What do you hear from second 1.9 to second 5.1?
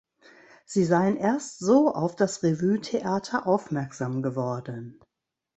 auf das Revuetheater aufmerksam geworden.